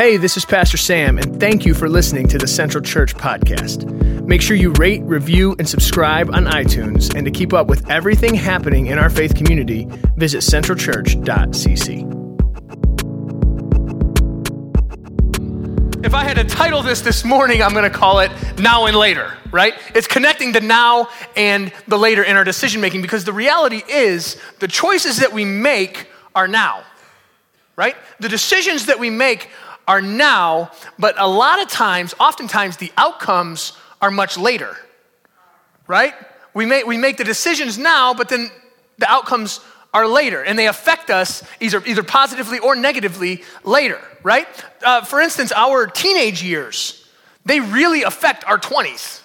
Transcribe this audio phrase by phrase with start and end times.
[0.00, 3.84] Hey, this is Pastor Sam, and thank you for listening to the Central Church podcast.
[4.26, 7.14] Make sure you rate, review, and subscribe on iTunes.
[7.14, 9.86] And to keep up with everything happening in our faith community,
[10.16, 12.06] visit centralchurch.cc.
[16.02, 18.96] If I had to title this this morning, I'm going to call it Now and
[18.96, 19.74] Later, right?
[19.94, 24.40] It's connecting the now and the later in our decision making because the reality is
[24.60, 26.84] the choices that we make are now,
[27.76, 27.96] right?
[28.18, 29.50] The decisions that we make
[29.86, 34.76] are now, but a lot of times, oftentimes, the outcomes are much later,
[35.86, 36.14] right?
[36.54, 38.50] We make, we make the decisions now, but then
[38.98, 39.60] the outcomes
[39.92, 44.46] are later, and they affect us either, either positively or negatively later, right?
[44.84, 47.08] Uh, for instance, our teenage years,
[47.44, 49.20] they really affect our 20s,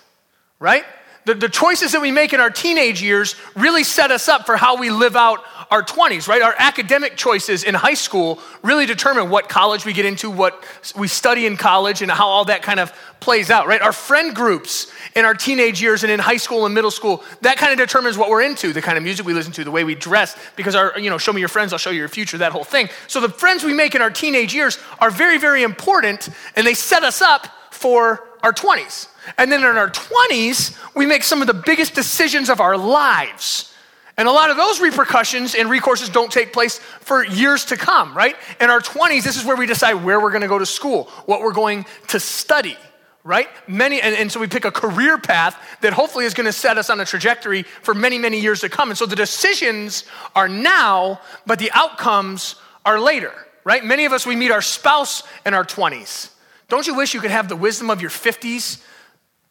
[0.59, 0.83] right?
[1.25, 4.57] The, the choices that we make in our teenage years really set us up for
[4.57, 6.41] how we live out our 20s, right?
[6.41, 10.63] Our academic choices in high school really determine what college we get into, what
[10.95, 13.81] we study in college, and how all that kind of plays out, right?
[13.81, 17.57] Our friend groups in our teenage years and in high school and middle school, that
[17.57, 19.83] kind of determines what we're into, the kind of music we listen to, the way
[19.83, 22.37] we dress, because our, you know, show me your friends, I'll show you your future,
[22.37, 22.89] that whole thing.
[23.07, 26.75] So the friends we make in our teenage years are very, very important, and they
[26.75, 29.07] set us up for our 20s.
[29.39, 33.73] And then in our 20s, we make some of the biggest decisions of our lives.
[34.17, 38.15] And a lot of those repercussions and recourses don't take place for years to come,
[38.15, 38.35] right?
[38.61, 41.05] In our 20s, this is where we decide where we're going to go to school,
[41.25, 42.77] what we're going to study,
[43.23, 43.47] right?
[43.67, 46.77] Many, and, and so we pick a career path that hopefully is going to set
[46.77, 48.89] us on a trajectory for many, many years to come.
[48.89, 50.03] And so the decisions
[50.35, 53.83] are now, but the outcomes are later, right?
[53.83, 56.29] Many of us, we meet our spouse in our 20s.
[56.67, 58.81] Don't you wish you could have the wisdom of your 50s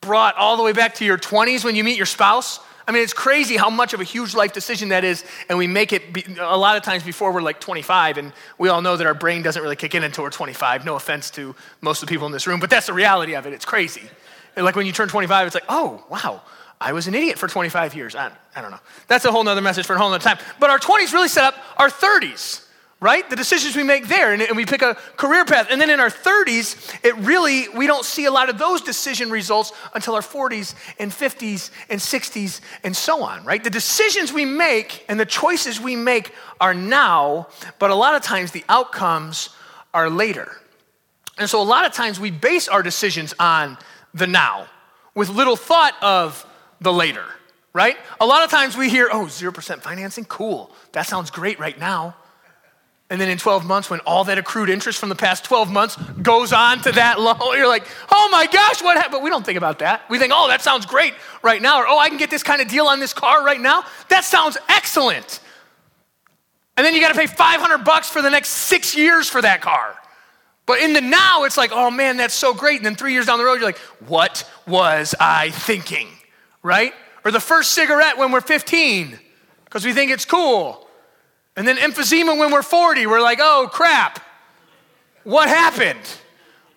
[0.01, 2.61] brought all the way back to your 20s when you meet your spouse?
[2.87, 5.67] I mean, it's crazy how much of a huge life decision that is, and we
[5.67, 8.97] make it be, a lot of times before we're like 25, and we all know
[8.97, 10.85] that our brain doesn't really kick in until we're 25.
[10.85, 13.47] No offense to most of the people in this room, but that's the reality of
[13.47, 13.55] it.
[13.55, 14.03] It's crazy.
[14.57, 16.43] And like when you turn 25, it's like, oh, wow,
[16.81, 18.15] I was an idiot for 25 years.
[18.15, 18.81] I, I don't know.
[19.09, 20.39] That's a whole nother message for a whole nother time.
[20.61, 22.64] But our 20s really set up our 30s
[23.05, 23.29] right?
[23.29, 25.67] The decisions we make there, and, and, we pick a career path.
[25.71, 29.31] And then in our 30s, it really, we don't see a lot of those decision
[29.31, 33.63] results until our 40s and 50s and 60s and so on, right?
[33.63, 36.33] The decisions we make and the choices we make
[36.63, 37.49] are now,
[37.79, 39.51] but a lot of times the outcomes
[39.93, 40.51] are later.
[41.37, 43.77] And so a lot of times we base our decisions on
[44.15, 44.67] the now
[45.15, 46.47] with little thought of
[46.81, 47.27] the later,
[47.75, 47.99] right?
[48.19, 50.71] A lot of times we hear, oh, 0% financing, cool.
[50.93, 52.17] That sounds great right now.
[53.11, 55.97] And then in 12 months, when all that accrued interest from the past 12 months
[56.23, 59.13] goes on to that loan, you're like, oh my gosh, what happened?
[59.13, 60.09] But we don't think about that.
[60.09, 61.81] We think, oh, that sounds great right now.
[61.81, 63.85] Or, oh, I can get this kind of deal on this car right now.
[64.09, 65.41] That sounds excellent.
[66.77, 69.61] And then you got to pay 500 bucks for the next six years for that
[69.61, 69.97] car.
[70.67, 72.77] But in the now, it's like, oh man, that's so great.
[72.77, 76.09] And then three years down the road, you're like, what was I thinking?
[76.63, 76.95] Right?
[77.25, 79.19] Or the first cigarette when we're 15,
[79.67, 80.89] because we think it's cool.
[81.57, 84.21] And then emphysema when we're 40, we're like, oh crap,
[85.23, 86.01] what happened?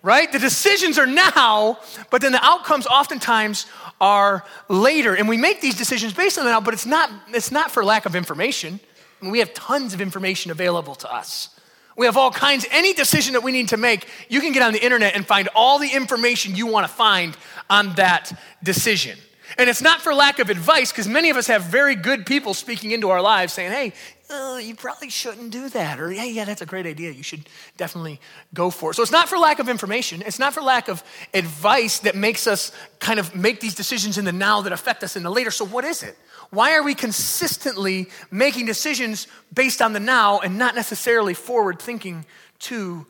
[0.02, 0.30] Right?
[0.30, 1.78] The decisions are now,
[2.10, 3.66] but then the outcomes oftentimes
[4.00, 5.14] are later.
[5.14, 7.84] And we make these decisions based on the now, but it's not, it's not for
[7.84, 8.78] lack of information.
[9.20, 11.48] I mean, we have tons of information available to us.
[11.96, 14.72] We have all kinds, any decision that we need to make, you can get on
[14.72, 17.36] the internet and find all the information you want to find
[17.68, 19.18] on that decision.
[19.56, 22.54] And it's not for lack of advice, because many of us have very good people
[22.54, 23.94] speaking into our lives saying, hey,
[24.30, 25.98] oh, you probably shouldn't do that.
[25.98, 27.10] Or, yeah, yeah, that's a great idea.
[27.10, 28.20] You should definitely
[28.54, 28.94] go for it.
[28.94, 30.22] So it's not for lack of information.
[30.24, 31.02] It's not for lack of
[31.32, 35.16] advice that makes us kind of make these decisions in the now that affect us
[35.16, 35.50] in the later.
[35.50, 36.16] So what is it?
[36.50, 42.24] Why are we consistently making decisions based on the now and not necessarily forward thinking
[42.60, 43.06] to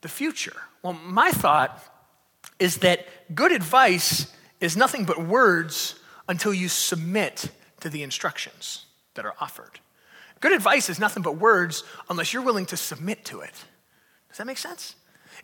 [0.00, 0.56] the future?
[0.82, 1.80] Well, my thought
[2.58, 5.96] is that good advice is nothing but words
[6.28, 7.50] until you submit
[7.80, 9.80] to the instructions that are offered.
[10.42, 13.54] Good advice is nothing but words unless you're willing to submit to it.
[14.28, 14.96] Does that make sense?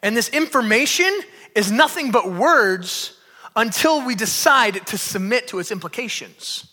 [0.02, 1.20] And this information
[1.54, 3.16] is nothing but words
[3.54, 6.68] until we decide to submit to its implications.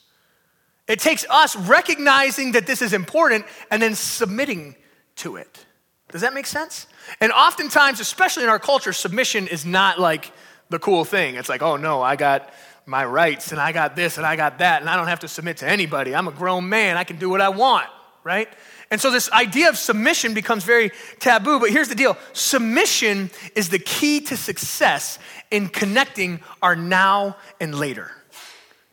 [0.88, 4.76] It takes us recognizing that this is important and then submitting
[5.18, 5.64] to it.
[6.10, 6.88] Does that make sense?
[7.22, 10.32] And oftentimes, especially in our culture, submission is not like
[10.70, 11.36] the cool thing.
[11.36, 12.52] It's like, oh no, I got
[12.88, 15.28] my rights and I got this and I got that and I don't have to
[15.28, 16.16] submit to anybody.
[16.16, 17.88] I'm a grown man, I can do what I want
[18.26, 18.50] right?
[18.92, 21.60] And so this idea of submission becomes very taboo.
[21.60, 25.18] But here's the deal submission is the key to success
[25.52, 28.12] in connecting our now and later.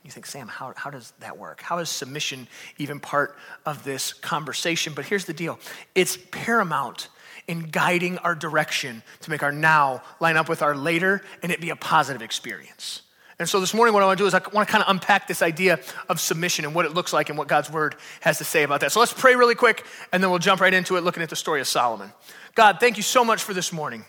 [0.04, 1.60] You think, Sam, how, how does that work?
[1.62, 2.46] How is submission
[2.76, 4.92] even part of this conversation?
[4.94, 5.58] But here's the deal
[5.94, 7.08] it's paramount
[7.48, 11.60] in guiding our direction to make our now line up with our later and it
[11.60, 13.02] be a positive experience.
[13.38, 14.90] And so this morning, what I want to do is I want to kind of
[14.90, 18.38] unpack this idea of submission and what it looks like and what God's word has
[18.38, 18.92] to say about that.
[18.92, 21.36] So let's pray really quick and then we'll jump right into it looking at the
[21.36, 22.12] story of Solomon.
[22.54, 24.04] God, thank you so much for this morning.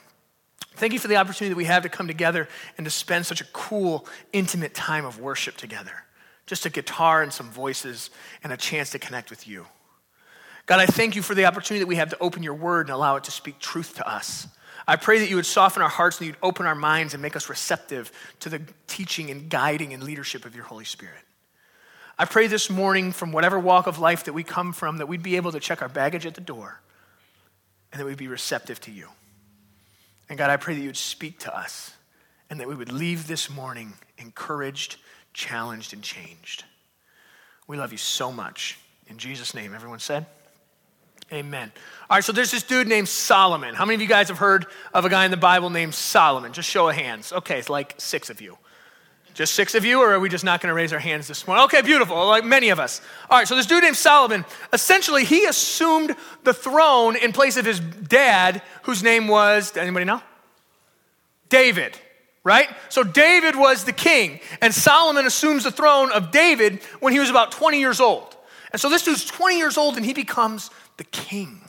[0.75, 2.47] Thank you for the opportunity that we have to come together
[2.77, 6.03] and to spend such a cool, intimate time of worship together.
[6.45, 8.09] Just a guitar and some voices
[8.43, 9.65] and a chance to connect with you.
[10.65, 12.95] God, I thank you for the opportunity that we have to open your word and
[12.95, 14.47] allow it to speak truth to us.
[14.87, 17.35] I pray that you would soften our hearts and you'd open our minds and make
[17.35, 21.21] us receptive to the teaching and guiding and leadership of your Holy Spirit.
[22.17, 25.23] I pray this morning, from whatever walk of life that we come from, that we'd
[25.23, 26.79] be able to check our baggage at the door
[27.91, 29.07] and that we'd be receptive to you.
[30.29, 31.93] And God, I pray that you would speak to us
[32.49, 34.97] and that we would leave this morning encouraged,
[35.33, 36.65] challenged, and changed.
[37.67, 38.77] We love you so much.
[39.07, 40.25] In Jesus' name, everyone said,
[41.31, 41.71] Amen.
[42.09, 43.75] All right, so there's this dude named Solomon.
[43.75, 46.53] How many of you guys have heard of a guy in the Bible named Solomon?
[46.53, 47.31] Just show of hands.
[47.33, 48.57] Okay, it's like six of you.
[49.33, 51.47] Just six of you, or are we just not going to raise our hands this
[51.47, 51.65] morning?
[51.65, 53.01] Okay, beautiful, like many of us.
[53.31, 57.65] All right, so this dude named Solomon, essentially, he assumed the throne in place of
[57.65, 60.21] his dad, whose name was, anybody know?
[61.49, 61.97] David,
[62.43, 62.69] right?
[62.89, 67.31] So David was the king, and Solomon assumes the throne of David when he was
[67.31, 68.37] about 20 years old.
[68.71, 71.61] And so this dude's 20 years old, and he becomes the king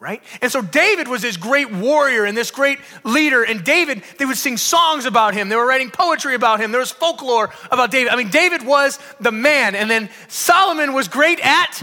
[0.00, 0.22] right?
[0.40, 3.44] And so David was this great warrior and this great leader.
[3.44, 5.50] And David, they would sing songs about him.
[5.50, 6.72] They were writing poetry about him.
[6.72, 8.10] There was folklore about David.
[8.10, 9.74] I mean, David was the man.
[9.74, 11.82] And then Solomon was great at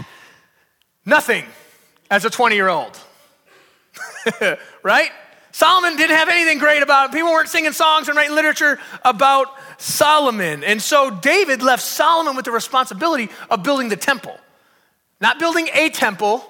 [1.06, 1.44] nothing
[2.10, 2.98] as a 20 year old,
[4.82, 5.10] right?
[5.52, 7.14] Solomon didn't have anything great about him.
[7.14, 9.48] People weren't singing songs and writing literature about
[9.78, 10.64] Solomon.
[10.64, 14.36] And so David left Solomon with the responsibility of building the temple.
[15.20, 16.44] Not building a temple,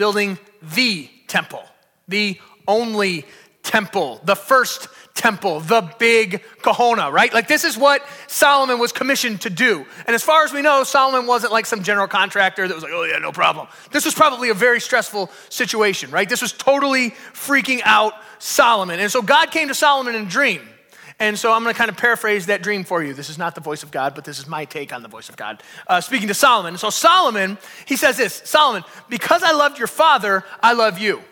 [0.00, 0.38] building
[0.74, 1.62] the temple,
[2.08, 3.26] the only
[3.62, 7.34] temple, the first temple, the big kahuna, right?
[7.34, 9.84] Like this is what Solomon was commissioned to do.
[10.06, 12.94] And as far as we know, Solomon wasn't like some general contractor that was like,
[12.94, 13.68] oh yeah, no problem.
[13.90, 16.26] This was probably a very stressful situation, right?
[16.26, 19.00] This was totally freaking out Solomon.
[19.00, 20.66] And so God came to Solomon in a dream.
[21.20, 23.12] And so I'm going to kind of paraphrase that dream for you.
[23.12, 25.28] This is not the voice of God, but this is my take on the voice
[25.28, 25.62] of God.
[25.86, 26.78] Uh, speaking to Solomon.
[26.78, 31.22] So Solomon, he says this Solomon, because I loved your father, I love you.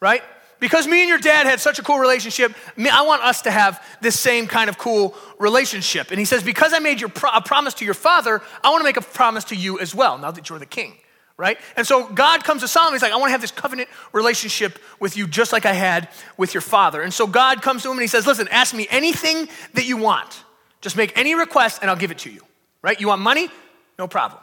[0.00, 0.22] Right?
[0.58, 3.84] Because me and your dad had such a cool relationship, I want us to have
[4.00, 6.10] this same kind of cool relationship.
[6.10, 8.80] And he says, Because I made your pro- a promise to your father, I want
[8.80, 10.94] to make a promise to you as well, now that you're the king
[11.36, 11.58] right?
[11.76, 12.94] And so God comes to Solomon.
[12.94, 16.08] He's like, I want to have this covenant relationship with you just like I had
[16.36, 17.02] with your father.
[17.02, 19.96] And so God comes to him and he says, Listen, ask me anything that you
[19.96, 20.44] want.
[20.80, 22.40] Just make any request and I'll give it to you,
[22.82, 23.00] right?
[23.00, 23.48] You want money?
[23.98, 24.40] No problem.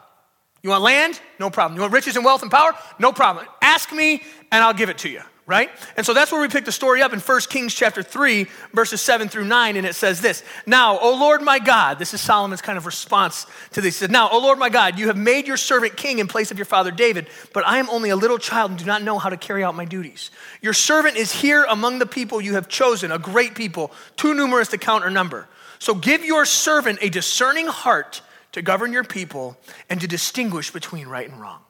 [0.62, 1.20] You want land?
[1.40, 1.76] No problem.
[1.76, 2.72] You want riches and wealth and power?
[2.98, 3.46] No problem.
[3.60, 5.22] Ask me and I'll give it to you
[5.52, 5.70] right?
[5.98, 9.02] And so that's where we pick the story up in 1 Kings chapter 3, verses
[9.02, 12.62] 7 through 9, and it says this Now, O Lord my God, this is Solomon's
[12.62, 13.96] kind of response to this.
[13.96, 16.50] He said, Now, O Lord my God, you have made your servant king in place
[16.50, 19.18] of your father David, but I am only a little child and do not know
[19.18, 20.30] how to carry out my duties.
[20.62, 24.68] Your servant is here among the people you have chosen, a great people, too numerous
[24.68, 25.46] to count or number.
[25.80, 28.22] So give your servant a discerning heart
[28.52, 29.58] to govern your people
[29.90, 31.60] and to distinguish between right and wrong.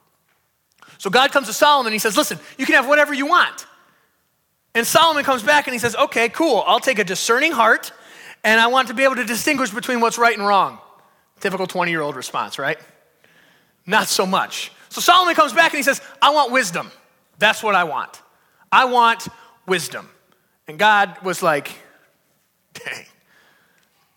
[1.02, 3.66] So God comes to Solomon and he says, Listen, you can have whatever you want.
[4.74, 6.62] And Solomon comes back and he says, Okay, cool.
[6.66, 7.92] I'll take a discerning heart
[8.44, 10.78] and I want to be able to distinguish between what's right and wrong.
[11.40, 12.78] Typical 20 year old response, right?
[13.86, 14.72] Not so much.
[14.88, 16.90] So Solomon comes back and he says, I want wisdom.
[17.38, 18.22] That's what I want.
[18.70, 19.28] I want
[19.66, 20.08] wisdom.
[20.68, 21.70] And God was like,
[22.72, 23.04] Dang,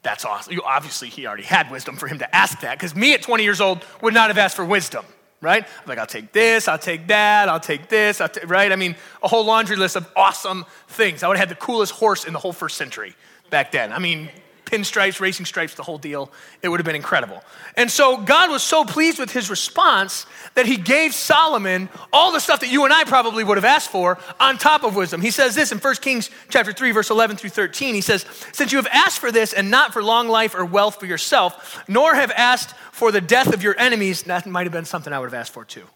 [0.01, 0.57] that's awesome.
[0.63, 3.59] Obviously, he already had wisdom for him to ask that because me at 20 years
[3.59, 5.05] old would not have asked for wisdom
[5.45, 5.63] right?
[5.63, 8.71] I'm like, I'll take this, I'll take that, I'll take this, I'll t-, right?
[8.71, 11.21] I mean, a whole laundry list of awesome things.
[11.23, 13.15] I would have had the coolest horse in the whole first century
[13.51, 13.93] back then.
[13.93, 14.29] I mean,
[14.65, 16.31] pinstripes, racing stripes, the whole deal.
[16.61, 17.43] It would have been incredible.
[17.75, 22.39] And so God was so pleased with his response that he gave Solomon all the
[22.39, 25.21] stuff that you and I probably would have asked for on top of wisdom.
[25.21, 27.95] He says this in 1 Kings chapter 3 verse 11 through 13.
[27.95, 30.99] He says, "Since you have asked for this and not for long life or wealth
[30.99, 34.85] for yourself, nor have asked for the death of your enemies, that might have been
[34.85, 35.87] something I would have asked for too."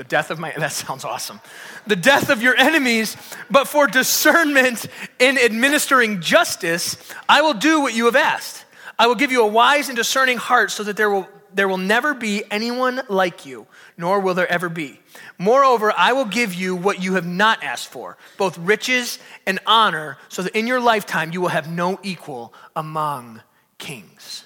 [0.00, 1.42] The death of my, that sounds awesome.
[1.86, 3.18] The death of your enemies,
[3.50, 4.86] but for discernment
[5.18, 6.96] in administering justice,
[7.28, 8.64] I will do what you have asked.
[8.98, 11.76] I will give you a wise and discerning heart so that there will, there will
[11.76, 13.66] never be anyone like you,
[13.98, 14.98] nor will there ever be.
[15.36, 20.16] Moreover, I will give you what you have not asked for, both riches and honor,
[20.30, 23.42] so that in your lifetime you will have no equal among
[23.76, 24.44] kings.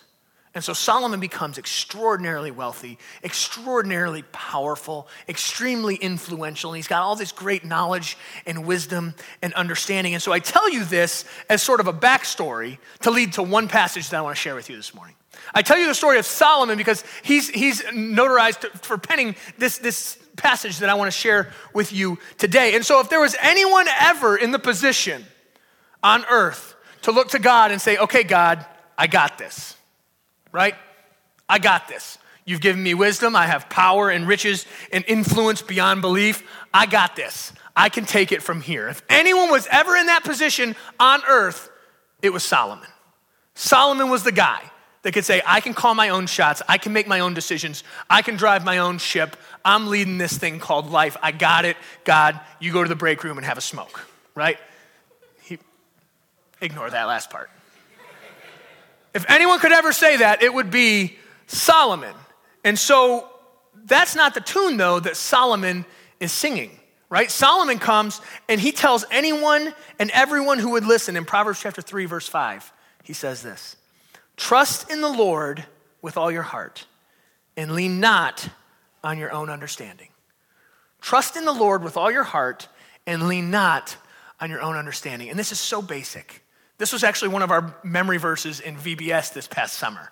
[0.54, 7.32] And so Solomon becomes extraordinarily wealthy, extraordinarily powerful, extremely influential, and he's got all this
[7.32, 10.14] great knowledge and wisdom and understanding.
[10.14, 13.66] And so I tell you this as sort of a backstory to lead to one
[13.66, 15.16] passage that I want to share with you this morning.
[15.52, 20.16] I tell you the story of Solomon because he's, he's notarized for penning this, this
[20.36, 22.76] passage that I want to share with you today.
[22.76, 25.24] And so if there was anyone ever in the position
[26.00, 28.64] on earth to look to God and say, okay, God,
[28.96, 29.74] I got this
[30.54, 30.76] right?
[31.48, 32.16] I got this.
[32.46, 33.34] You've given me wisdom.
[33.34, 36.48] I have power and riches and influence beyond belief.
[36.72, 37.52] I got this.
[37.74, 38.88] I can take it from here.
[38.88, 41.68] If anyone was ever in that position on earth,
[42.22, 42.88] it was Solomon.
[43.54, 44.62] Solomon was the guy
[45.02, 46.62] that could say, I can call my own shots.
[46.68, 47.82] I can make my own decisions.
[48.08, 49.36] I can drive my own ship.
[49.64, 51.16] I'm leading this thing called life.
[51.20, 51.76] I got it.
[52.04, 54.58] God, you go to the break room and have a smoke, right?
[55.42, 55.58] He,
[56.60, 57.50] ignore that last part.
[59.14, 61.16] If anyone could ever say that, it would be
[61.46, 62.14] Solomon.
[62.64, 63.30] And so
[63.84, 65.84] that's not the tune, though, that Solomon
[66.20, 66.70] is singing,
[67.08, 67.30] right?
[67.30, 72.06] Solomon comes and he tells anyone and everyone who would listen in Proverbs chapter 3,
[72.06, 72.72] verse 5,
[73.04, 73.76] he says this
[74.36, 75.64] Trust in the Lord
[76.02, 76.86] with all your heart
[77.56, 78.48] and lean not
[79.02, 80.08] on your own understanding.
[81.00, 82.68] Trust in the Lord with all your heart
[83.06, 83.96] and lean not
[84.40, 85.28] on your own understanding.
[85.28, 86.43] And this is so basic.
[86.78, 90.10] This was actually one of our memory verses in VBS this past summer,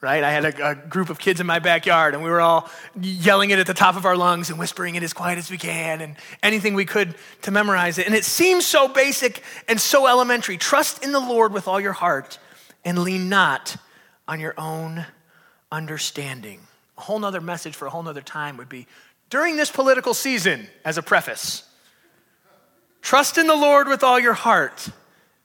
[0.00, 0.22] right?
[0.22, 3.50] I had a, a, group of kids in my backyard, and we were all yelling
[3.50, 6.00] it at the top of our lungs and whispering it as quiet as we can
[6.00, 8.06] and anything we could to memorize it.
[8.06, 10.56] And it seems so basic and so elementary.
[10.56, 12.38] Trust in the Lord with all your heart
[12.84, 13.76] and lean not
[14.28, 15.06] on your own
[15.72, 16.60] understanding.
[16.96, 18.86] A whole nother message for a whole nother time would be
[19.30, 21.64] during this political season, as a preface,
[23.00, 24.90] trust in the Lord with all your heart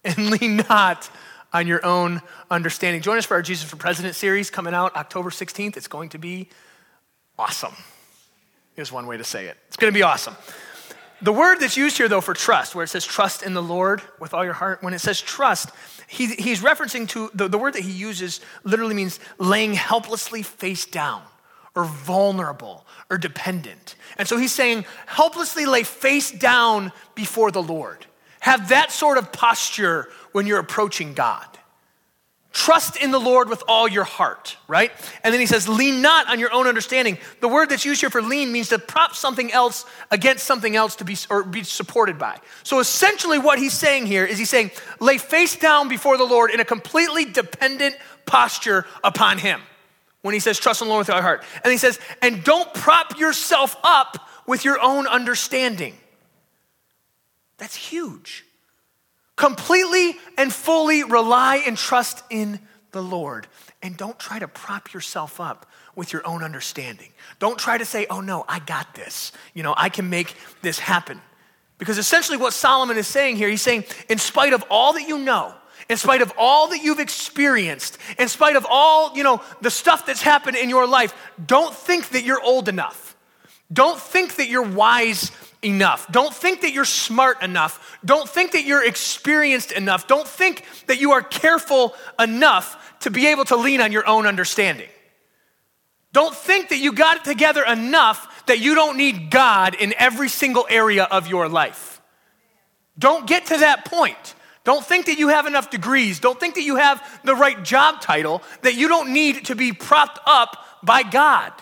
[0.03, 1.09] and lean not
[1.51, 3.01] on your own understanding.
[3.01, 5.77] Join us for our Jesus for President series coming out October 16th.
[5.77, 6.49] It's going to be
[7.37, 7.73] awesome.
[8.75, 10.35] Here's one way to say it it's going to be awesome.
[11.21, 14.01] The word that's used here, though, for trust, where it says trust in the Lord
[14.19, 15.69] with all your heart, when it says trust,
[16.07, 20.85] he, he's referencing to the, the word that he uses literally means laying helplessly face
[20.85, 21.21] down
[21.75, 23.95] or vulnerable or dependent.
[24.17, 28.05] And so he's saying, helplessly lay face down before the Lord.
[28.39, 31.45] Have that sort of posture when you're approaching God.
[32.51, 34.91] Trust in the Lord with all your heart, right?
[35.23, 37.19] And then he says, lean not on your own understanding.
[37.41, 40.95] The word that's used here for lean means to prop something else against something else
[40.95, 42.39] to be or be supported by.
[42.63, 46.49] So essentially what he's saying here is he's saying, lay face down before the Lord
[46.49, 49.61] in a completely dependent posture upon him.
[50.21, 51.43] When he says, trust in the Lord with all your heart.
[51.63, 55.93] And he says, and don't prop yourself up with your own understanding.
[57.59, 58.45] That's huge.
[59.35, 62.59] Completely and fully rely and trust in
[62.91, 63.47] the Lord.
[63.81, 67.09] And don't try to prop yourself up with your own understanding.
[67.37, 69.31] Don't try to say, oh no, I got this.
[69.53, 71.21] You know, I can make this happen.
[71.77, 75.17] Because essentially, what Solomon is saying here, he's saying, in spite of all that you
[75.17, 75.53] know,
[75.89, 80.05] in spite of all that you've experienced, in spite of all, you know, the stuff
[80.05, 81.13] that's happened in your life,
[81.43, 83.15] don't think that you're old enough.
[83.71, 86.09] Don't think that you're wise enough.
[86.11, 87.97] Don't think that you're smart enough.
[88.05, 90.07] Don't think that you're experienced enough.
[90.07, 94.25] Don't think that you are careful enough to be able to lean on your own
[94.25, 94.89] understanding.
[96.11, 100.29] Don't think that you got it together enough that you don't need God in every
[100.29, 102.01] single area of your life.
[102.97, 104.35] Don't get to that point.
[104.63, 106.19] Don't think that you have enough degrees.
[106.19, 109.71] Don't think that you have the right job title, that you don't need to be
[109.71, 111.53] propped up by God.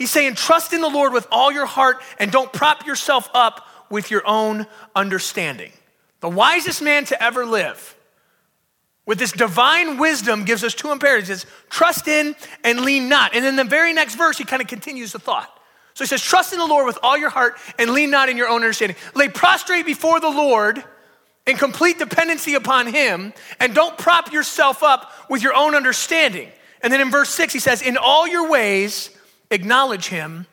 [0.00, 3.66] He's saying, trust in the Lord with all your heart and don't prop yourself up
[3.90, 4.66] with your own
[4.96, 5.72] understanding.
[6.20, 7.94] The wisest man to ever live,
[9.04, 11.44] with this divine wisdom, gives us two imperatives.
[11.68, 13.34] Trust in and lean not.
[13.34, 15.54] And in the very next verse, he kind of continues the thought.
[15.92, 18.38] So he says, trust in the Lord with all your heart and lean not in
[18.38, 18.96] your own understanding.
[19.14, 20.82] Lay prostrate before the Lord
[21.46, 26.48] in complete dependency upon him and don't prop yourself up with your own understanding.
[26.80, 29.10] And then in verse six, he says, in all your ways,
[29.50, 30.46] Acknowledge him,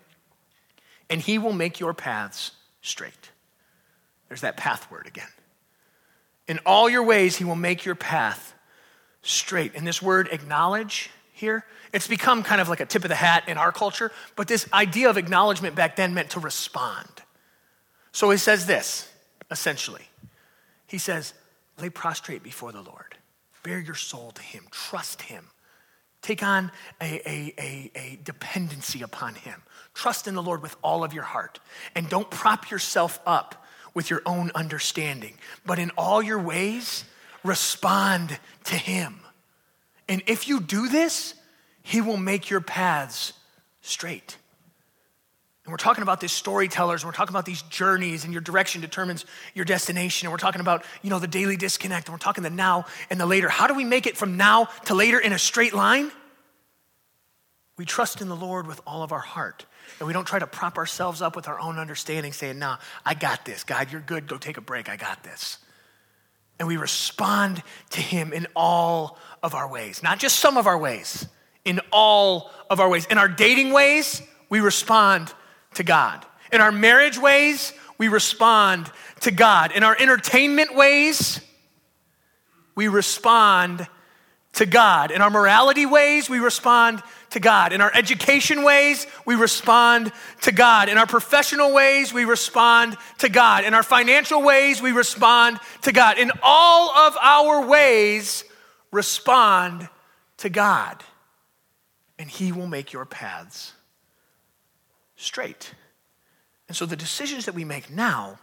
[1.10, 2.52] and he will make your paths
[2.82, 3.32] straight.
[4.28, 5.28] There's that path word again.
[6.48, 8.54] In all your ways, he will make your path
[9.22, 9.74] straight.
[9.76, 13.44] And this word acknowledge here, it's become kind of like a tip of the hat
[13.48, 17.10] in our culture, but this idea of acknowledgement back then meant to respond.
[18.12, 19.08] So he says this,
[19.52, 20.08] essentially.
[20.88, 21.34] He says,
[21.80, 23.16] lay prostrate before the Lord,
[23.62, 25.50] bare your soul to him, trust him.
[26.22, 26.72] Take on
[27.02, 29.62] a, a, a, a, dependency upon Him.
[29.94, 31.60] Trust in the Lord with all of your heart.
[31.96, 35.34] And don't prop yourself up with your own understanding,
[35.66, 37.04] but in all your ways,
[37.44, 39.20] respond to Him.
[40.10, 41.34] And if you do this,
[41.82, 43.34] He will make your paths
[43.82, 44.38] straight.
[45.68, 48.80] And we're talking about these storytellers, and we're talking about these journeys, and your direction
[48.80, 50.26] determines your destination.
[50.26, 53.20] And we're talking about, you know, the daily disconnect, and we're talking the now and
[53.20, 53.50] the later.
[53.50, 56.10] How do we make it from now to later in a straight line?
[57.76, 59.66] We trust in the Lord with all of our heart.
[60.00, 63.14] And we don't try to prop ourselves up with our own understanding, saying, nah, I
[63.14, 63.66] got this.
[63.66, 64.26] God, you're good.
[64.26, 64.88] Go take a break.
[64.88, 65.58] I got this.
[66.60, 70.78] And we respond to Him in all of our ways, not just some of our
[70.78, 71.28] ways,
[71.66, 73.06] in all of our ways.
[73.08, 75.34] In our dating ways, we respond
[75.76, 76.26] to God.
[76.52, 79.72] In our marriage ways, we respond to God.
[79.72, 81.42] In our entertainment ways,
[82.76, 83.88] we respond
[84.54, 85.12] to God.
[85.12, 87.74] In our morality ways, we respond to God.
[87.74, 90.90] In our education ways, we respond to God.
[90.90, 93.66] In our professional ways, we respond to God.
[93.66, 96.18] In our financial ways, we respond to God.
[96.18, 98.44] In all of our ways,
[98.92, 99.90] respond
[100.38, 101.04] to God.
[102.18, 103.74] And He will make your paths
[105.18, 105.74] straight.
[106.70, 108.40] And so the decisions that we make now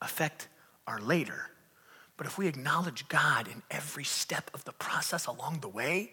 [0.00, 0.48] affect
[0.86, 1.50] our later.
[2.16, 6.12] But if we acknowledge God in every step of the process along the way,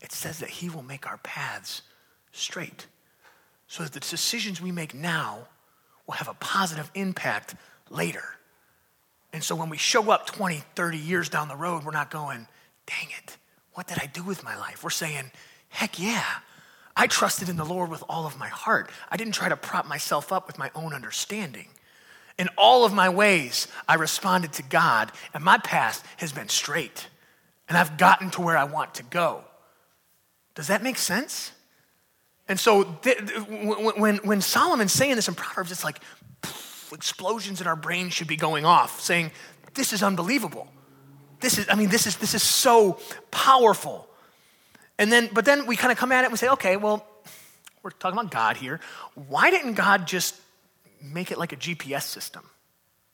[0.00, 1.82] it says that He will make our paths
[2.32, 2.86] straight.
[3.66, 5.48] So that the decisions we make now
[6.06, 7.56] will have a positive impact
[7.90, 8.24] later.
[9.32, 12.46] And so when we show up 20, 30 years down the road, we're not going,
[12.86, 13.36] dang it,
[13.72, 14.84] what did I do with my life?
[14.84, 15.30] We're saying,
[15.68, 16.24] heck yeah,
[16.96, 18.90] I trusted in the Lord with all of my heart.
[19.10, 21.68] I didn't try to prop myself up with my own understanding.
[22.38, 27.08] In all of my ways, I responded to God, and my path has been straight.
[27.68, 29.44] And I've gotten to where I want to go.
[30.54, 31.52] Does that make sense?
[32.48, 33.18] And so th-
[33.96, 36.00] when, when Solomon's saying this in Proverbs, it's like
[36.42, 39.32] poof, explosions in our brains should be going off, saying,
[39.74, 40.68] This is unbelievable.
[41.40, 42.98] This is, I mean, this is, this is so
[43.30, 44.08] powerful.
[44.98, 47.06] And then, but then we kind of come at it and we say, okay, well,
[47.82, 48.80] we're talking about God here.
[49.28, 50.34] Why didn't God just
[51.02, 52.42] make it like a GPS system?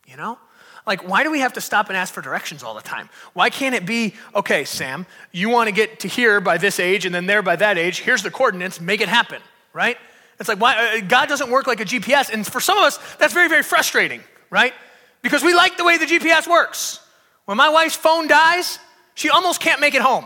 [0.06, 0.38] You know?
[0.86, 3.08] Like, why do we have to stop and ask for directions all the time?
[3.34, 7.06] Why can't it be, okay, Sam, you want to get to here by this age
[7.06, 9.40] and then there by that age, here's the coordinates, make it happen,
[9.72, 9.96] right?
[10.40, 12.32] It's like, why, uh, God doesn't work like a GPS.
[12.32, 14.74] And for some of us, that's very, very frustrating, right?
[15.22, 16.98] Because we like the way the GPS works.
[17.44, 18.80] When my wife's phone dies,
[19.14, 20.24] she almost can't make it home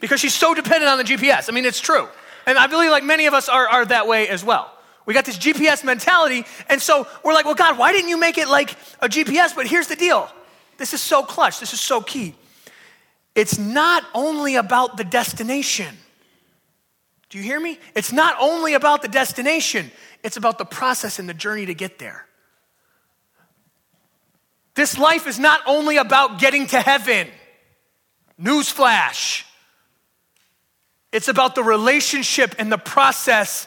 [0.00, 1.48] because she's so dependent on the GPS.
[1.48, 2.08] I mean, it's true.
[2.46, 4.72] And I believe like many of us are, are that way as well.
[5.04, 8.36] We got this GPS mentality, and so we're like, well, God, why didn't you make
[8.36, 9.54] it like a GPS?
[9.54, 10.30] But here's the deal
[10.76, 12.34] this is so clutch, this is so key.
[13.34, 15.96] It's not only about the destination.
[17.30, 17.78] Do you hear me?
[17.94, 19.90] It's not only about the destination,
[20.22, 22.26] it's about the process and the journey to get there.
[24.74, 27.28] This life is not only about getting to heaven.
[28.40, 29.42] Newsflash.
[31.12, 33.66] It's about the relationship and the process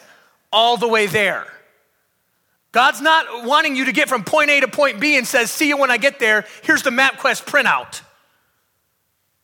[0.52, 1.46] all the way there.
[2.72, 5.68] God's not wanting you to get from point A to point B and says, See
[5.68, 6.46] you when I get there.
[6.62, 8.00] Here's the MapQuest printout.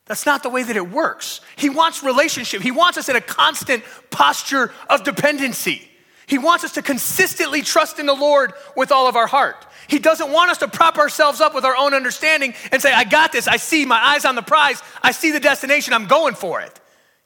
[0.05, 1.41] That's not the way that it works.
[1.55, 2.63] He wants relationship.
[2.63, 5.87] He wants us in a constant posture of dependency.
[6.25, 9.67] He wants us to consistently trust in the Lord with all of our heart.
[9.87, 13.03] He doesn't want us to prop ourselves up with our own understanding and say, I
[13.03, 13.47] got this.
[13.47, 14.81] I see my eyes on the prize.
[15.01, 15.93] I see the destination.
[15.93, 16.79] I'm going for it.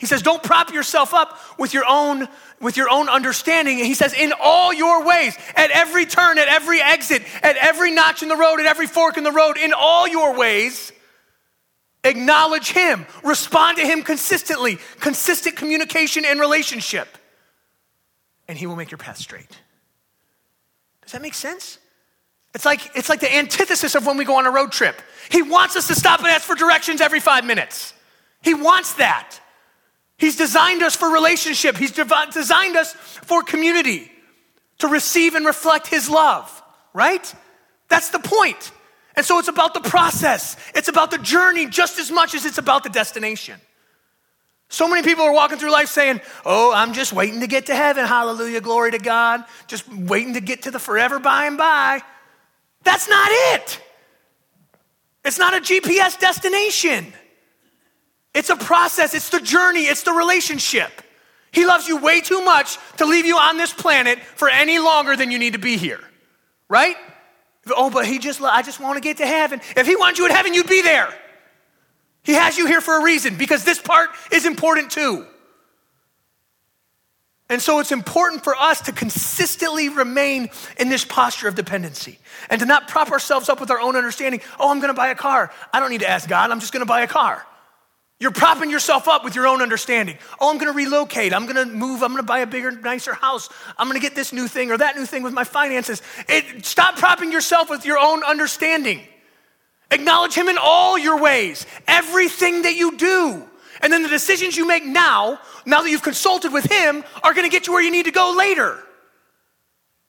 [0.04, 2.28] He says, don't prop yourself up with your own
[2.60, 3.78] with your own understanding.
[3.78, 7.90] And he says, in all your ways, at every turn, at every exit, at every
[7.90, 10.92] notch in the road, at every fork in the road, in all your ways,
[12.04, 17.08] acknowledge him, respond to him consistently, consistent communication and relationship,
[18.50, 19.58] and he will make your path straight.
[21.04, 21.80] Does that make sense?
[22.54, 25.02] It's like, it's like the antithesis of when we go on a road trip.
[25.32, 27.94] He wants us to stop and ask for directions every five minutes.
[28.42, 29.40] He wants that.
[30.24, 34.10] He's designed us for relationship, He's designed us for community,
[34.78, 37.36] to receive and reflect His love, right?
[37.90, 38.72] That's the point.
[39.18, 42.58] And so it's about the process, it's about the journey just as much as it's
[42.58, 43.60] about the destination.
[44.70, 47.76] So many people are walking through life saying, Oh, I'm just waiting to get to
[47.76, 48.06] heaven.
[48.06, 49.44] Hallelujah, glory to God.
[49.68, 52.02] Just waiting to get to the forever by and by.
[52.84, 53.82] That's not it.
[55.26, 57.12] It's not a GPS destination.
[58.34, 60.92] It's a process, it's the journey, it's the relationship.
[61.52, 65.16] He loves you way too much to leave you on this planet for any longer
[65.16, 66.00] than you need to be here,
[66.68, 66.96] right?
[67.70, 69.62] Oh, but he just, I just want to get to heaven.
[69.78, 71.14] If he wants you in heaven, you'd be there.
[72.24, 75.28] He has you here for a reason because this part is important too.
[77.50, 82.18] And so it's important for us to consistently remain in this posture of dependency
[82.50, 84.42] and to not prop ourselves up with our own understanding.
[84.60, 85.52] Oh, I'm going to buy a car.
[85.72, 86.50] I don't need to ask God.
[86.50, 87.46] I'm just going to buy a car.
[88.24, 90.18] You're propping yourself up with your own understanding.
[90.40, 91.34] Oh, I'm going to relocate.
[91.34, 92.02] I'm going to move.
[92.02, 93.50] I'm going to buy a bigger, nicer house.
[93.78, 96.02] I'm going to get this new thing or that new thing with my finances.
[96.30, 99.02] It, stop propping yourself with your own understanding.
[99.92, 103.44] Acknowledge Him in all your ways, everything that you do.
[103.82, 107.46] And then the decisions you make now, now that you've consulted with Him, are going
[107.46, 108.82] to get you where you need to go later.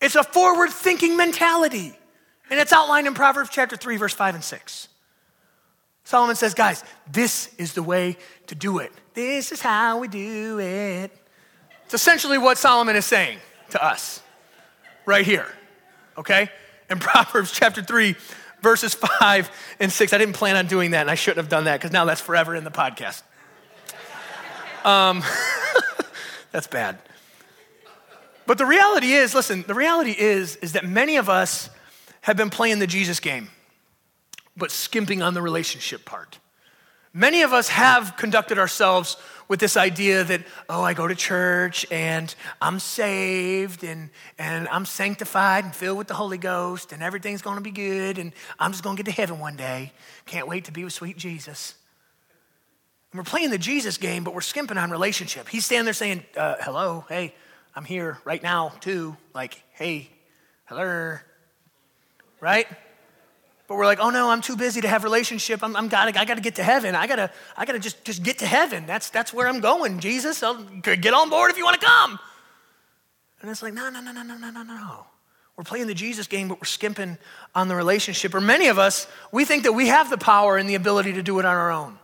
[0.00, 1.98] It's a forward thinking mentality.
[2.48, 4.88] And it's outlined in Proverbs chapter 3, verse 5 and 6.
[6.04, 8.92] Solomon says, guys, this is the way to do it.
[9.14, 11.10] This is how we do it.
[11.86, 13.38] It's essentially what Solomon is saying
[13.70, 14.20] to us
[15.06, 15.46] right here,
[16.18, 16.50] okay?
[16.90, 18.14] In Proverbs chapter 3,
[18.60, 20.12] verses 5 and 6.
[20.12, 22.20] I didn't plan on doing that, and I shouldn't have done that because now that's
[22.20, 23.22] forever in the podcast.
[24.84, 25.22] Um,
[26.52, 26.98] that's bad.
[28.44, 31.70] But the reality is, listen, the reality is, is that many of us
[32.20, 33.48] have been playing the Jesus game
[34.56, 36.38] but skimping on the relationship part.
[37.16, 41.86] Many of us have conducted ourselves with this idea that, oh, I go to church
[41.90, 47.40] and I'm saved and, and I'm sanctified and filled with the Holy Ghost and everything's
[47.40, 49.92] going to be good and I'm just going to get to heaven one day.
[50.26, 51.74] Can't wait to be with sweet Jesus.
[53.12, 55.48] And we're playing the Jesus game, but we're skimping on relationship.
[55.48, 57.32] He's standing there saying, uh, hello, hey,
[57.76, 59.16] I'm here right now too.
[59.34, 60.10] Like, hey,
[60.64, 61.18] hello,
[62.40, 62.66] right?
[63.84, 65.62] We're like, oh no, I'm too busy to have relationship.
[65.62, 66.94] I'm, I'm gotta, I gotta get to heaven.
[66.94, 68.86] I gotta, I gotta just, just get to heaven.
[68.86, 70.00] That's, that's where I'm going.
[70.00, 72.18] Jesus, I'll get on board if you want to come.
[73.42, 75.06] And it's like, no, no, no, no, no, no, no, no.
[75.54, 77.18] We're playing the Jesus game, but we're skimping
[77.54, 78.34] on the relationship.
[78.34, 81.22] Or many of us, we think that we have the power and the ability to
[81.22, 81.98] do it on our own.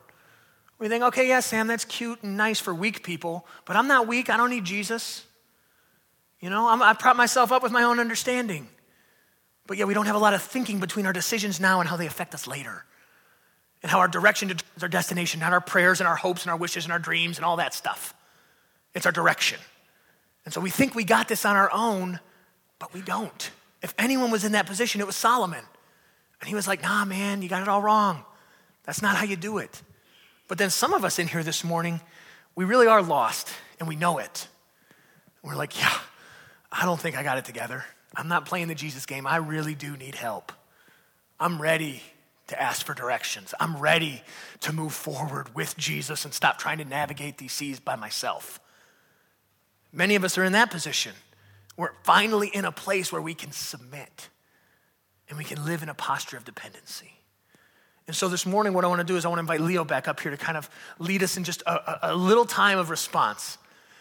[0.78, 4.06] We think, okay, yeah, Sam, that's cute and nice for weak people, but I'm not
[4.06, 4.28] weak.
[4.28, 5.24] I don't need Jesus.
[6.40, 8.68] You know, I'm, I prop myself up with my own understanding.
[9.66, 11.96] But yet we don't have a lot of thinking between our decisions now and how
[11.96, 12.84] they affect us later.
[13.82, 16.56] And how our direction determines our destination, not our prayers and our hopes and our
[16.56, 18.14] wishes and our dreams and all that stuff.
[18.94, 19.58] It's our direction.
[20.44, 22.20] And so we think we got this on our own,
[22.78, 23.50] but we don't.
[23.82, 25.64] If anyone was in that position, it was Solomon.
[26.40, 28.24] And he was like, nah, man, you got it all wrong.
[28.84, 29.82] That's not how you do it.
[30.48, 32.00] But then some of us in here this morning,
[32.56, 34.48] we really are lost and we know it.
[35.42, 35.96] We're like, yeah,
[36.72, 37.84] I don't think I got it together.
[38.14, 39.26] I'm not playing the Jesus game.
[39.26, 40.52] I really do need help.
[41.38, 42.02] I'm ready
[42.48, 43.54] to ask for directions.
[43.60, 44.22] I'm ready
[44.60, 48.60] to move forward with Jesus and stop trying to navigate these seas by myself.
[49.92, 51.12] Many of us are in that position.
[51.76, 54.28] We're finally in a place where we can submit
[55.28, 57.12] and we can live in a posture of dependency.
[58.06, 59.84] And so this morning, what I want to do is I want to invite Leo
[59.84, 60.68] back up here to kind of
[60.98, 63.56] lead us in just a, a, little time of response.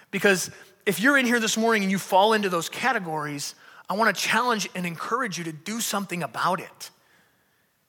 [0.10, 0.50] Because
[0.88, 3.54] if you're in here this morning and you fall into those categories,
[3.90, 6.92] I want to challenge and encourage you to do something about it.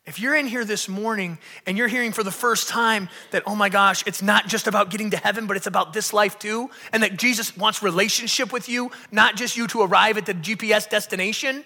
[0.05, 1.37] If you're in here this morning
[1.67, 4.89] and you're hearing for the first time that, oh my gosh, it's not just about
[4.89, 8.67] getting to heaven, but it's about this life too, and that Jesus wants relationship with
[8.67, 11.63] you, not just you to arrive at the GPS destination,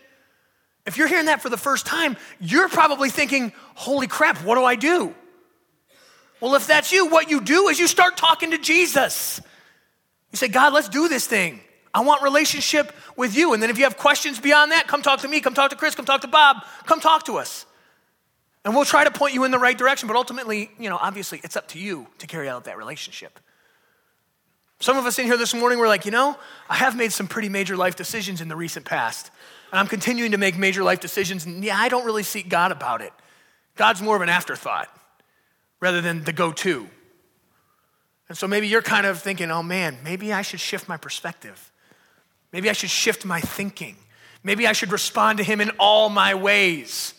[0.86, 4.64] if you're hearing that for the first time, you're probably thinking, holy crap, what do
[4.64, 5.16] I do?
[6.40, 9.42] Well, if that's you, what you do is you start talking to Jesus.
[10.32, 11.62] You say, God, let's do this thing.
[11.96, 13.54] I want relationship with you.
[13.54, 15.78] And then if you have questions beyond that, come talk to me, come talk to
[15.78, 17.66] Chris, come talk to Bob, come talk to us.
[18.66, 20.08] And we'll try to point you in the right direction.
[20.08, 23.40] But ultimately, you know, obviously, it's up to you to carry out that relationship.
[24.82, 26.38] Some of us in here this morning were like, you know,
[26.70, 29.32] I have made some pretty major life decisions in the recent past.
[29.72, 31.46] And I'm continuing to make major life decisions.
[31.46, 33.14] And yeah, I don't really seek God about it.
[33.78, 34.90] God's more of an afterthought
[35.80, 36.90] rather than the go to.
[38.28, 41.72] And so maybe you're kind of thinking, oh man, maybe I should shift my perspective.
[42.56, 43.98] Maybe I should shift my thinking.
[44.42, 47.14] Maybe I should respond to him in all my ways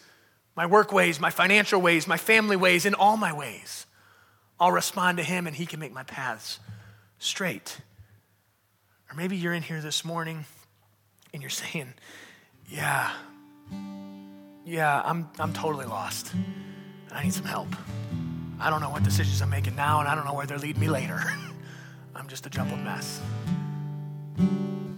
[0.57, 3.85] my work ways, my financial ways, my family ways, in all my ways.
[4.59, 6.59] I'll respond to him and he can make my paths
[7.18, 7.79] straight.
[9.11, 10.46] Or maybe you're in here this morning
[11.35, 11.92] and you're saying,
[12.70, 13.12] Yeah,
[14.64, 16.33] yeah, I'm, I'm totally lost.
[17.12, 17.68] I need some help.
[18.59, 20.79] I don't know what decisions I'm making now, and I don't know where they'll lead
[20.79, 21.22] me later.
[22.14, 23.20] I'm just a jumbled mess.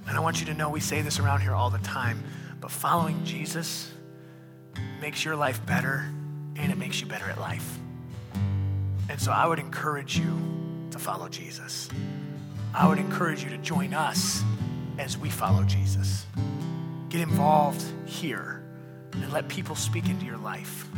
[0.08, 2.24] And I want you to know we say this around here all the time,
[2.60, 3.92] but following Jesus
[5.00, 6.06] makes your life better
[6.56, 7.78] and it makes you better at life.
[9.10, 11.88] And so I would encourage you to follow Jesus.
[12.74, 14.42] I would encourage you to join us
[14.98, 16.26] as we follow Jesus.
[17.08, 18.62] Get involved here
[19.12, 20.88] and let people speak into your life.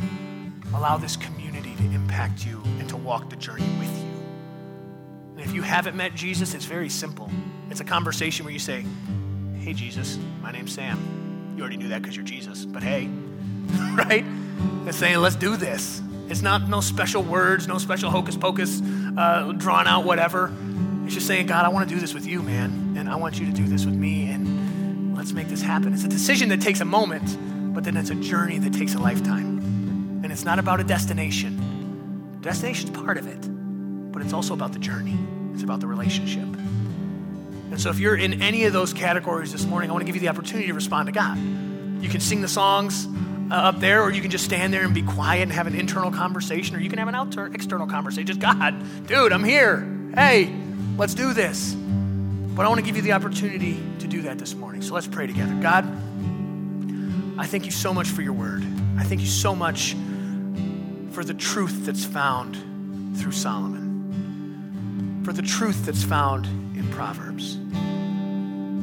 [0.73, 4.10] Allow this community to impact you and to walk the journey with you.
[5.41, 7.27] And if you haven't met Jesus, it's very simple.
[7.71, 8.85] It's a conversation where you say,
[9.57, 11.53] Hey, Jesus, my name's Sam.
[11.55, 13.07] You already knew that because you're Jesus, but hey,
[13.95, 14.23] right?
[14.85, 15.99] It's saying, Let's do this.
[16.29, 18.83] It's not no special words, no special hocus pocus.
[19.17, 20.53] uh, drawn out whatever.
[21.05, 22.93] It's just saying, God, I want to do this with you, man.
[22.95, 24.29] And I want you to do this with me.
[24.29, 25.91] And let's make this happen.
[25.91, 28.99] It's a decision that takes a moment, but then it's a journey that takes a
[28.99, 30.21] lifetime.
[30.23, 32.37] And it's not about a destination.
[32.41, 33.43] Destination's part of it,
[34.21, 35.17] but it's also about the journey.
[35.55, 36.43] It's about the relationship.
[36.43, 40.13] And so if you're in any of those categories this morning, I want to give
[40.13, 41.39] you the opportunity to respond to God.
[41.39, 43.07] You can sing the songs
[43.49, 45.73] uh, up there, or you can just stand there and be quiet and have an
[45.73, 48.27] internal conversation, or you can have an outer, external conversation.
[48.27, 48.75] Just God,
[49.07, 49.89] dude, I'm here.
[50.13, 50.53] Hey,
[50.97, 51.73] let's do this.
[51.73, 54.83] But I want to give you the opportunity to do that this morning.
[54.83, 55.55] So let's pray together.
[55.63, 55.83] God,
[57.39, 58.63] I thank you so much for your word.
[58.99, 59.95] I thank you so much
[61.09, 62.55] for the truth that's found
[63.17, 63.80] through Solomon,
[65.23, 67.57] for the truth that's found in Proverbs.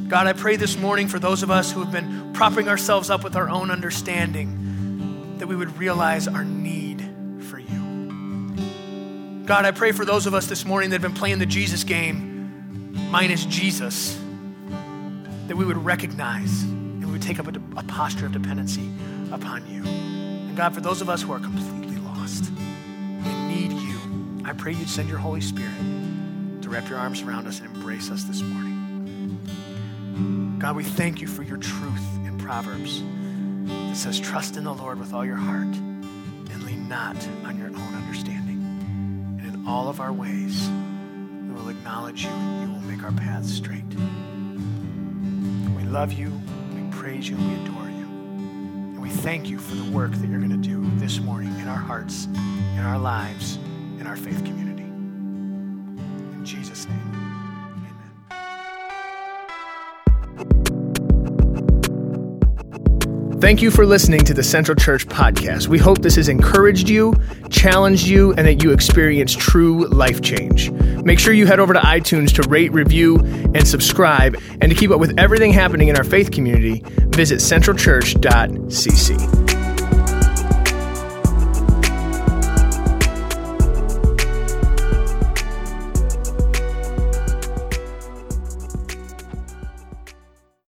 [0.09, 3.25] God, I pray this morning for those of us who have been propping ourselves up
[3.25, 7.03] with our own understanding that we would realize our need
[7.43, 8.55] for you.
[9.45, 11.85] God, I pray for those of us this morning that have been playing the Jesus
[11.85, 14.19] game, minus Jesus,
[15.49, 18.91] that we would recognize and we would take up a, a posture of dependency
[19.33, 19.83] upon you.
[19.85, 24.73] And God, for those of us who are completely lost and need you, I pray
[24.73, 25.98] you'd send your Holy Spirit
[26.69, 29.39] to wrap your arms around us and embrace us this morning.
[30.59, 33.03] God, we thank you for your truth in Proverbs
[33.89, 37.69] that says, Trust in the Lord with all your heart and lean not on your
[37.69, 38.59] own understanding.
[39.41, 43.13] And in all of our ways, we will acknowledge you and you will make our
[43.13, 43.85] paths straight.
[45.77, 46.33] We love you,
[46.75, 48.07] we praise you, we adore you.
[48.95, 51.69] And we thank you for the work that you're going to do this morning in
[51.69, 53.57] our hearts, in our lives,
[53.99, 54.68] in our faith community.
[56.89, 57.19] Name.
[63.41, 65.69] Thank you for listening to the Central Church podcast.
[65.69, 67.15] We hope this has encouraged you,
[67.51, 70.71] challenged you, and that you experience true life change.
[70.71, 73.19] Make sure you head over to iTunes to rate, review,
[73.55, 74.37] and subscribe.
[74.61, 79.68] And to keep up with everything happening in our faith community, visit centralchurch.cc.